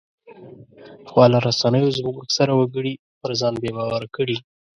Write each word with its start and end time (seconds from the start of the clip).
خواله 1.09 1.37
رسنیو 1.47 1.95
زموږ 1.97 2.15
اکثره 2.25 2.53
وګړي 2.55 2.93
پر 3.21 3.31
ځان 3.39 3.53
بې 3.61 3.69
باوره 3.77 4.07
کړي 4.15 4.37